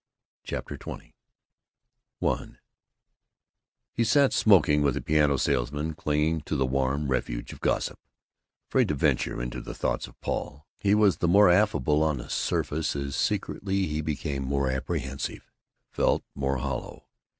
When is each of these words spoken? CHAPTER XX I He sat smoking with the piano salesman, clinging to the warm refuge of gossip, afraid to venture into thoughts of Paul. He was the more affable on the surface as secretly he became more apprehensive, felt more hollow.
CHAPTER 0.43 0.79
XX 0.79 1.11
I 2.23 2.55
He 3.93 4.03
sat 4.03 4.33
smoking 4.33 4.81
with 4.81 4.95
the 4.95 5.01
piano 5.01 5.37
salesman, 5.37 5.93
clinging 5.93 6.41
to 6.41 6.55
the 6.55 6.65
warm 6.65 7.07
refuge 7.07 7.53
of 7.53 7.59
gossip, 7.59 7.99
afraid 8.67 8.87
to 8.87 8.95
venture 8.95 9.39
into 9.39 9.61
thoughts 9.75 10.07
of 10.07 10.19
Paul. 10.19 10.65
He 10.79 10.95
was 10.95 11.17
the 11.17 11.27
more 11.27 11.51
affable 11.51 12.01
on 12.01 12.17
the 12.17 12.31
surface 12.31 12.95
as 12.95 13.15
secretly 13.15 13.85
he 13.85 14.01
became 14.01 14.41
more 14.41 14.71
apprehensive, 14.71 15.51
felt 15.91 16.23
more 16.33 16.57
hollow. 16.57 17.05